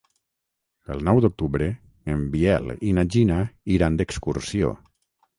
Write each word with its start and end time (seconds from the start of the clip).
El 0.93 1.01
nou 1.09 1.19
d'octubre 1.25 1.67
en 2.13 2.23
Biel 2.35 2.71
i 2.91 2.93
na 2.99 3.03
Gina 3.17 3.37
iran 3.75 3.99
d'excursió. 4.01 4.73